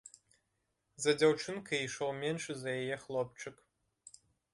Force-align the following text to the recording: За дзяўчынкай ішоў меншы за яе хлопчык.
За 1.03 1.11
дзяўчынкай 1.19 1.79
ішоў 1.87 2.11
меншы 2.21 2.51
за 2.61 2.69
яе 2.81 2.97
хлопчык. 3.05 3.55